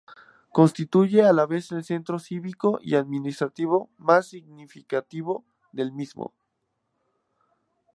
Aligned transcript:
Constituye 0.51 1.21
a 1.21 1.31
la 1.31 1.45
vez 1.45 1.71
el 1.71 1.83
centro 1.83 2.17
cívico 2.17 2.79
y 2.81 2.95
administrativo 2.95 3.91
más 3.99 4.25
significativo 4.29 5.45
del 5.73 5.91
mismo. 5.91 6.33